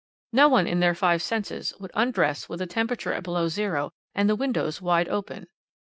No 0.33 0.49
one 0.49 0.65
in 0.65 0.79
their 0.79 0.95
five 0.95 1.21
senses 1.21 1.75
would 1.79 1.91
undress 1.93 2.49
with 2.49 2.59
a 2.59 2.65
temperature 2.65 3.13
at 3.13 3.21
below 3.21 3.47
zero, 3.47 3.91
and 4.15 4.27
the 4.27 4.35
windows 4.35 4.81
wide 4.81 5.07
open. 5.07 5.45